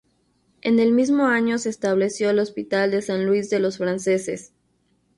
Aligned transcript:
En 0.63 0.79
el 0.79 0.93
mismo 0.93 1.27
año 1.27 1.59
se 1.59 1.69
estableció 1.69 2.31
el 2.31 2.39
hospital 2.39 2.89
de 2.89 3.03
San 3.03 3.27
Luis 3.27 3.51
de 3.51 3.59
los 3.59 3.77
Franceses. 3.77 4.51